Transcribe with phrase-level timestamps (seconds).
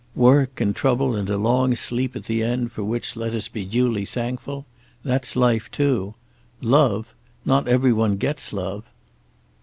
[0.15, 3.65] "Work and trouble, and a long sleep at the end for which let us be
[3.65, 4.65] duly thankful
[5.03, 6.15] that's life, too.
[6.59, 7.13] Love?
[7.45, 8.85] Not every one gets love."